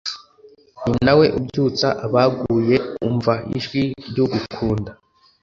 Ninawe 0.89 1.25
ubyutsa 1.37 1.87
abaguye 2.05 2.75
umva 3.07 3.33
ijwi 3.57 3.83
ryugukunda 4.09 4.91